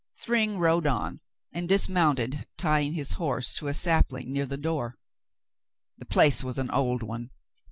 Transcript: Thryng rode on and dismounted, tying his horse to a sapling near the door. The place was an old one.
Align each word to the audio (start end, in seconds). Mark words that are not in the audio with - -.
Thryng 0.19 0.57
rode 0.57 0.87
on 0.87 1.21
and 1.51 1.69
dismounted, 1.69 2.47
tying 2.57 2.93
his 2.93 3.11
horse 3.11 3.53
to 3.53 3.67
a 3.67 3.73
sapling 3.75 4.31
near 4.31 4.47
the 4.47 4.57
door. 4.57 4.97
The 5.99 6.07
place 6.07 6.43
was 6.43 6.57
an 6.57 6.71
old 6.71 7.03
one. 7.03 7.29